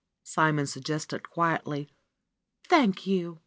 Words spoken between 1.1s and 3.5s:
quietly. ^^Thank you